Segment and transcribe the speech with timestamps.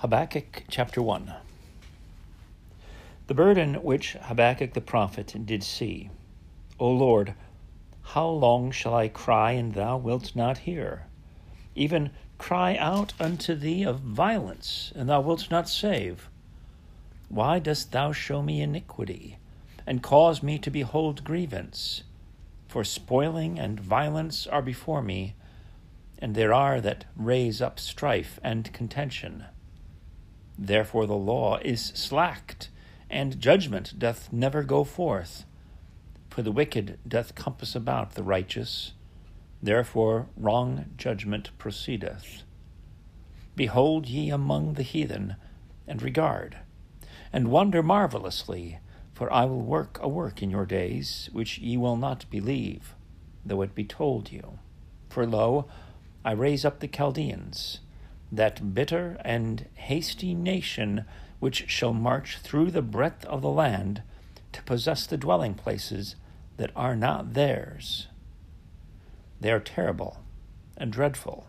[0.00, 1.34] Habakkuk chapter 1
[3.26, 6.08] The burden which Habakkuk the prophet did see.
[6.78, 7.34] O Lord,
[8.14, 11.06] how long shall I cry, and thou wilt not hear?
[11.74, 16.28] Even cry out unto thee of violence, and thou wilt not save.
[17.28, 19.38] Why dost thou show me iniquity,
[19.84, 22.04] and cause me to behold grievance?
[22.68, 25.34] For spoiling and violence are before me,
[26.20, 29.46] and there are that raise up strife and contention.
[30.58, 32.70] Therefore the law is slacked,
[33.08, 35.44] and judgment doth never go forth.
[36.30, 38.92] For the wicked doth compass about the righteous,
[39.62, 42.42] therefore wrong judgment proceedeth.
[43.54, 45.36] Behold ye among the heathen,
[45.86, 46.58] and regard,
[47.32, 48.78] and wonder marvelously,
[49.14, 52.94] for I will work a work in your days, which ye will not believe,
[53.46, 54.58] though it be told you.
[55.08, 55.66] For lo,
[56.24, 57.80] I raise up the Chaldeans
[58.30, 61.04] that bitter and hasty nation
[61.38, 64.02] which shall march through the breadth of the land
[64.52, 66.16] to possess the dwelling places
[66.56, 68.08] that are not theirs.
[69.40, 70.18] They are terrible
[70.76, 71.46] and dreadful.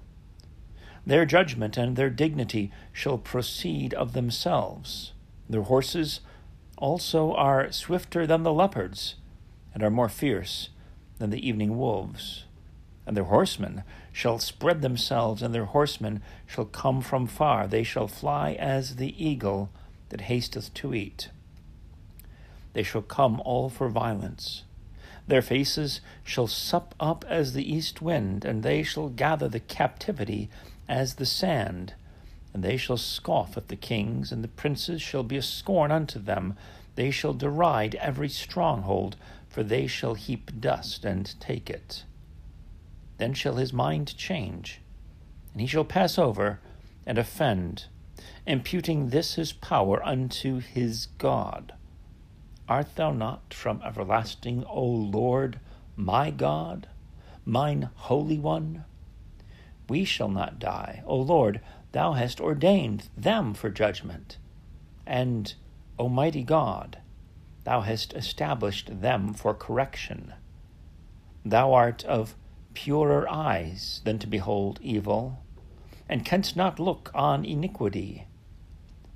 [1.05, 5.13] Their judgment and their dignity shall proceed of themselves.
[5.49, 6.19] Their horses
[6.77, 9.15] also are swifter than the leopards,
[9.73, 10.69] and are more fierce
[11.17, 12.45] than the evening wolves
[13.09, 17.65] and their horsemen shall spread themselves, and their horsemen shall come from far.
[17.65, 19.71] They shall fly as the eagle
[20.09, 21.29] that hasteth to eat.
[22.73, 24.61] They shall come all for violence.
[25.25, 30.47] Their faces shall sup up as the east wind, and they shall gather the captivity
[30.87, 31.95] as the sand.
[32.53, 36.19] And they shall scoff at the kings, and the princes shall be a scorn unto
[36.19, 36.55] them.
[36.93, 39.15] They shall deride every stronghold,
[39.47, 42.03] for they shall heap dust and take it.
[43.19, 44.81] Then shall his mind change,
[45.51, 46.61] and he shall pass over
[47.05, 47.85] and offend,
[48.47, 51.73] imputing this his power unto his God.
[52.69, 55.59] Art thou not from everlasting, O Lord,
[55.97, 56.87] my God,
[57.45, 58.85] mine Holy One?
[59.89, 61.03] We shall not die.
[61.05, 61.59] O Lord,
[61.91, 64.37] thou hast ordained them for judgment.
[65.05, 65.53] And,
[65.97, 66.99] O mighty God,
[67.65, 70.33] thou hast established them for correction.
[71.43, 72.35] Thou art of
[72.73, 75.43] purer eyes than to behold evil,
[76.07, 78.25] and canst not look on iniquity.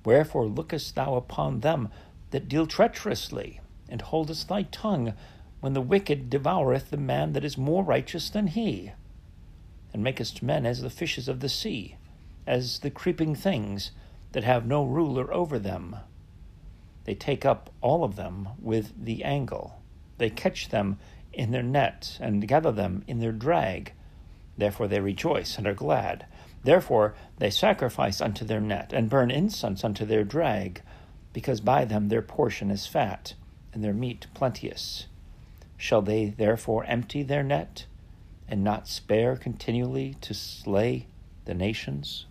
[0.06, 1.90] Wherefore lookest thou upon them
[2.32, 3.60] that deal treacherously,
[3.90, 5.14] and holdest thy tongue
[5.60, 8.92] when the wicked devoureth the man that is more righteous than he,
[9.94, 11.96] and makest men as the fishes of the sea,
[12.46, 13.92] as the creeping things
[14.34, 15.96] that have no ruler over them.
[17.06, 19.82] They take up all of them with the angle,
[20.18, 21.00] they catch them
[21.34, 23.94] in their net, and gather them in their drag.
[24.58, 26.26] Therefore they rejoice and are glad.
[26.64, 30.82] Therefore they sacrifice unto their net, and burn incense unto their drag,
[31.34, 33.34] because by them their portion is fat,
[33.74, 35.08] and their meat plenteous.
[35.76, 37.86] Shall they therefore empty their net,
[38.48, 41.08] and not spare continually to slay
[41.46, 42.26] the nations?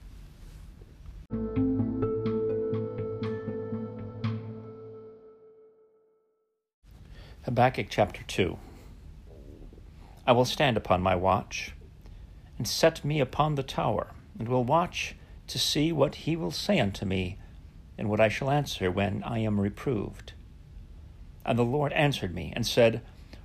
[7.45, 8.57] Habakkuk chapter 2
[10.25, 11.73] I will stand upon my watch,
[12.57, 15.17] and set me upon the tower, and will watch
[15.49, 17.39] to see what he will say unto me,
[17.99, 20.35] and what I shall answer when I am reproved.
[21.45, 23.03] And the Lord answered me, and said,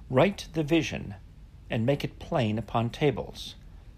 [0.07, 1.15] Write the vision,
[1.67, 3.55] and make it plain upon tables,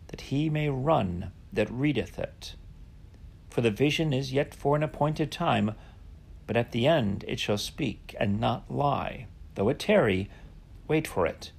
[0.08, 2.56] that he may run that readeth it.
[3.50, 5.76] For the vision is yet for an appointed time,
[6.48, 9.28] but at the end it shall speak and not lie.
[9.56, 10.30] Though it tarry,
[10.88, 11.52] wait for it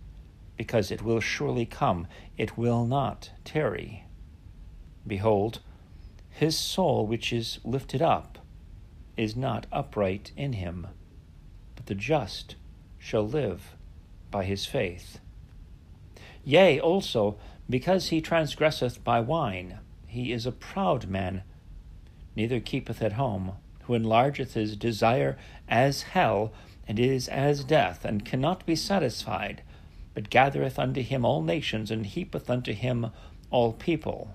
[0.60, 2.06] because it will surely come,
[2.37, 4.04] it will not tarry.
[5.06, 5.59] Behold,
[6.28, 8.38] his soul which is lifted up
[9.16, 10.87] is not upright in him,
[11.75, 12.56] but the just
[12.98, 13.75] shall live
[14.31, 15.19] by his faith.
[16.44, 17.38] Yea, also,
[17.71, 21.42] because he transgresseth by wine, he is a proud man,
[22.37, 23.53] neither keepeth at home,
[23.84, 25.39] who enlargeth his desire
[25.71, 26.53] as hell,
[26.86, 29.63] and is as death, and cannot be satisfied
[30.15, 33.10] but gathereth unto him all nations, and heapeth unto him
[33.51, 34.34] all people.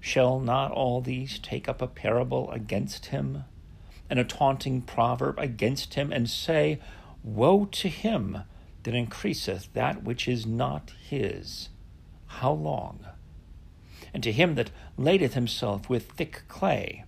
[0.00, 3.44] Shall not all these take up a parable against him,
[4.08, 6.78] and a taunting proverb against him, and say,
[7.22, 8.42] Woe to him
[8.84, 11.68] that increaseth that which is not his!
[12.26, 13.04] How long?
[14.14, 17.04] And to him that ladeth himself with thick clay,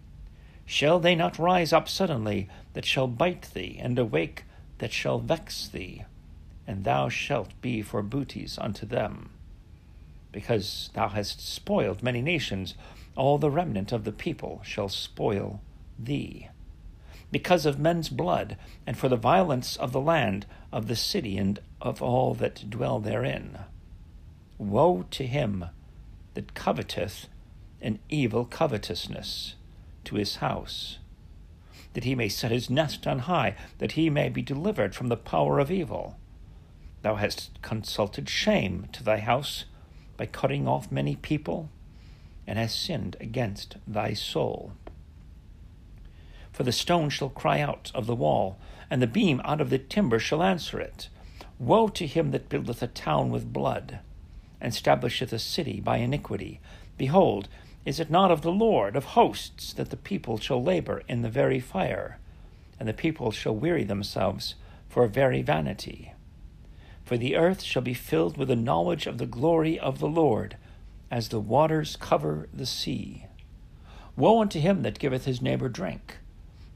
[0.66, 4.44] shall they not rise up suddenly that shall bite thee, and awake
[4.78, 6.04] that shall vex thee?
[6.70, 9.30] And thou shalt be for booties unto them.
[10.30, 12.74] Because thou hast spoiled many nations,
[13.16, 15.60] all the remnant of the people shall spoil
[15.98, 16.48] thee.
[17.32, 18.56] Because of men's blood,
[18.86, 23.00] and for the violence of the land, of the city, and of all that dwell
[23.00, 23.58] therein.
[24.56, 25.64] Woe to him
[26.34, 27.26] that coveteth
[27.82, 29.56] an evil covetousness
[30.04, 30.98] to his house,
[31.94, 35.16] that he may set his nest on high, that he may be delivered from the
[35.16, 36.16] power of evil.
[37.02, 39.64] Thou hast consulted shame to thy house
[40.16, 41.70] by cutting off many people,
[42.46, 44.72] and hast sinned against thy soul.
[46.52, 48.58] For the stone shall cry out of the wall,
[48.90, 51.08] and the beam out of the timber shall answer it.
[51.58, 54.00] Woe to him that buildeth a town with blood,
[54.60, 56.60] and establisheth a city by iniquity.
[56.98, 57.48] Behold,
[57.86, 61.30] is it not of the Lord of hosts that the people shall labor in the
[61.30, 62.18] very fire,
[62.78, 64.54] and the people shall weary themselves
[64.88, 66.12] for very vanity?
[67.10, 70.56] For the earth shall be filled with the knowledge of the glory of the Lord,
[71.10, 73.26] as the waters cover the sea.
[74.16, 76.18] Woe unto him that giveth his neighbor drink,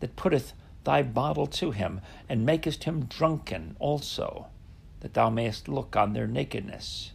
[0.01, 0.53] that putteth
[0.83, 4.49] thy bottle to him, and makest him drunken also,
[4.99, 7.13] that thou mayest look on their nakedness.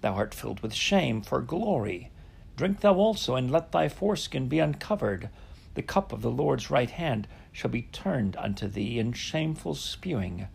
[0.00, 2.12] Thou art filled with shame for glory
[2.56, 5.28] Drink thou also, and let thy foreskin be uncovered.
[5.74, 10.46] The cup of the Lord's right hand shall be turned unto thee, and shameful spewing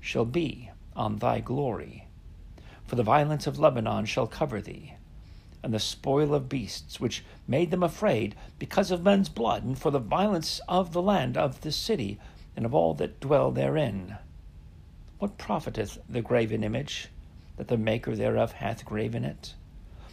[0.00, 2.06] shall be on thy glory.
[2.86, 4.94] For the violence of Lebanon shall cover thee,
[5.62, 9.90] and the spoil of beasts, which made them afraid, because of men's blood, and for
[9.90, 12.18] the violence of the land of the city,
[12.56, 14.16] and of all that dwell therein.
[15.18, 17.08] What profiteth the graven image,
[17.56, 19.54] that the maker thereof hath graven it?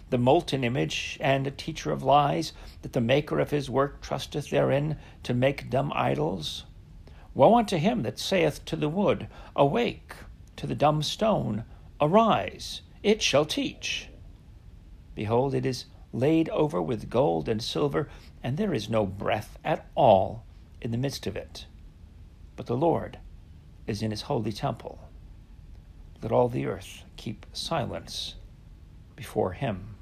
[0.10, 4.50] the molten image, and a teacher of lies, that the maker of his work trusteth
[4.50, 6.64] therein to make dumb idols?
[7.34, 10.16] Woe unto him that saith to the wood, Awake,
[10.58, 11.64] to the dumb stone,
[12.02, 14.10] Arise, it shall teach.
[15.16, 18.10] Behold, it is laid over with gold and silver,
[18.44, 20.44] and there is no breath at all
[20.82, 21.66] in the midst of it.
[22.56, 23.20] But the Lord
[23.86, 25.00] is in his holy temple.
[26.22, 28.36] Let all the earth keep silence
[29.16, 29.96] before him.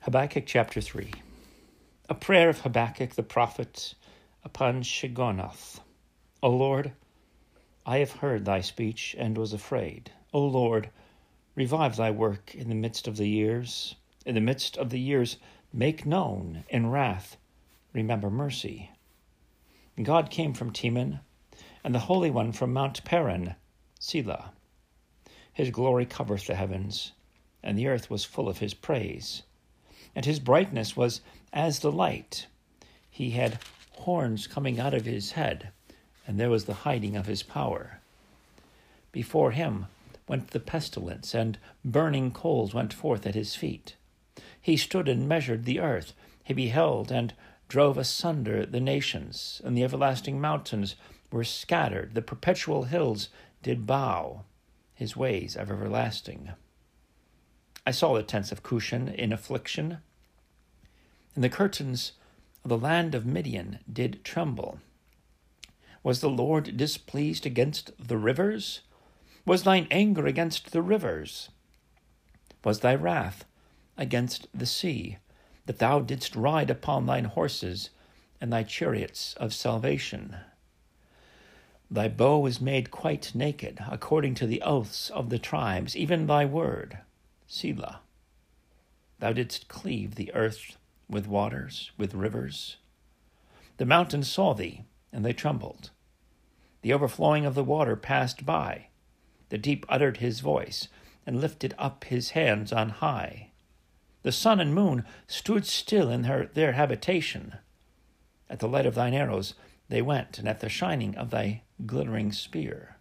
[0.00, 1.10] Habakkuk chapter 3
[2.10, 3.94] A prayer of Habakkuk the prophet
[4.42, 5.80] upon Shigionoth.
[6.42, 6.92] O Lord,
[7.84, 10.10] I have heard thy speech and was afraid.
[10.32, 10.88] O Lord,
[11.54, 13.94] revive thy work in the midst of the years.
[14.24, 15.36] In the midst of the years,
[15.70, 17.36] make known in wrath,
[17.92, 18.90] remember mercy.
[20.02, 21.20] God came from Teman,
[21.84, 23.54] and the Holy One from Mount Paran,
[24.00, 24.52] Selah.
[25.52, 27.12] His glory covereth the heavens,
[27.62, 29.42] and the earth was full of his praise.
[30.14, 31.20] And his brightness was
[31.52, 32.46] as the light.
[33.10, 33.58] He had
[33.92, 35.70] horns coming out of his head,
[36.26, 38.00] and there was the hiding of his power.
[39.12, 39.86] Before him
[40.26, 43.96] went the pestilence, and burning coals went forth at his feet.
[44.60, 46.12] He stood and measured the earth.
[46.44, 47.32] He beheld and
[47.68, 50.96] drove asunder the nations, and the everlasting mountains
[51.30, 52.14] were scattered.
[52.14, 53.28] The perpetual hills
[53.62, 54.44] did bow
[54.98, 56.50] his ways are everlasting.
[57.88, 60.00] I saw the tents of Cushan in affliction,
[61.34, 62.12] and the curtains
[62.62, 64.80] of the land of Midian did tremble.
[66.02, 68.82] Was the Lord displeased against the rivers?
[69.46, 71.48] Was thine anger against the rivers?
[72.62, 73.46] Was thy wrath
[73.96, 75.16] against the sea,
[75.64, 77.88] that thou didst ride upon thine horses
[78.38, 80.36] and thy chariots of salvation?
[81.90, 86.44] Thy bow is made quite naked, according to the oaths of the tribes, even thy
[86.44, 86.98] word,
[87.48, 88.02] Selah.
[89.18, 90.76] Thou didst cleave the earth
[91.08, 92.76] with waters, with rivers.
[93.78, 95.90] The mountains saw thee, and they trembled.
[96.82, 98.88] The overflowing of the water passed by.
[99.48, 100.88] The deep uttered his voice,
[101.26, 103.50] and lifted up his hands on high.
[104.22, 107.56] The sun and moon stood still in her, their habitation.
[108.50, 109.54] At the light of thine arrows
[109.88, 112.97] they went, and at the shining of thy glittering spear.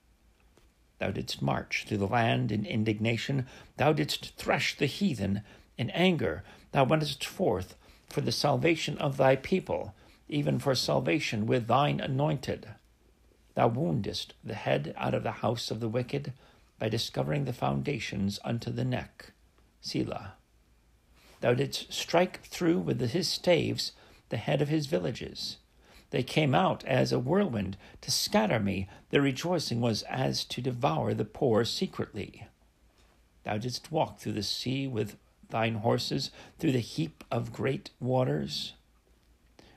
[1.00, 3.46] Thou didst march through the land in indignation,
[3.78, 5.42] thou didst thresh the heathen
[5.78, 7.76] in anger, thou wentest forth
[8.10, 9.94] for the salvation of thy people,
[10.28, 12.68] even for salvation with thine anointed.
[13.54, 16.34] Thou woundest the head out of the house of the wicked
[16.80, 19.32] by discovering the foundations unto the neck.
[19.82, 20.34] Selah.
[21.42, 23.92] Thou didst strike through with his staves
[24.30, 25.58] the head of his villages.
[26.10, 28.88] They came out as a whirlwind to scatter me.
[29.10, 32.48] Their rejoicing was as to devour the poor secretly.
[33.44, 35.18] Thou didst walk through the sea with
[35.50, 38.74] thine horses, through the heap of great waters.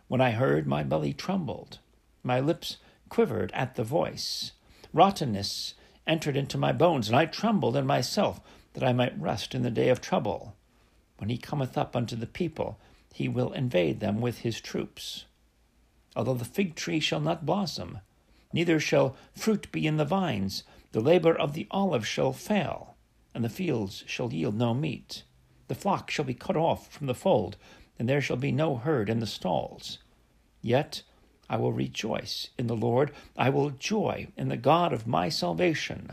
[0.09, 1.79] When I heard, my belly trembled,
[2.23, 4.53] my lips quivered at the voice.
[4.93, 5.75] Rottenness
[6.07, 8.41] entered into my bones, and I trembled in myself,
[8.73, 10.57] that I might rest in the day of trouble.
[11.19, 12.79] When he cometh up unto the people,
[13.13, 15.27] he will invade them with his troops.
[16.17, 17.99] Although the fig tree shall not blossom,
[18.52, 22.97] neither shall fruit be in the vines, the labor of the olive shall fail,
[23.35, 25.23] and the fields shall yield no meat.
[25.69, 27.57] The flock shall be cut off from the fold,
[27.99, 29.99] and there shall be no herd in the stalls.
[30.62, 31.02] Yet
[31.49, 36.12] I will rejoice in the Lord, I will joy in the God of my salvation.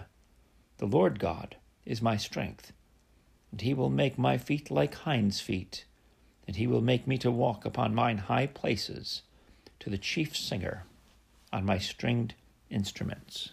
[0.78, 2.72] The Lord God is my strength,
[3.52, 5.86] and he will make my feet like hinds' feet,
[6.46, 9.24] and he will make me to walk upon mine high places,
[9.80, 10.86] to the chief singer
[11.52, 12.34] on my stringed
[12.70, 13.52] instruments.